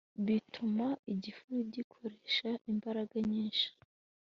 [0.25, 3.67] bituma igifu gikoresha imbaraga nyinshi